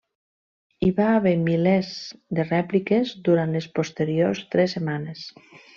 Hi 0.85 0.87
va 0.99 1.09
haver 1.17 1.33
milers 1.43 1.91
de 2.39 2.47
rèpliques 2.49 3.15
durant 3.29 3.57
les 3.59 3.71
posteriors 3.79 4.47
tres 4.57 4.79
setmanes. 4.79 5.27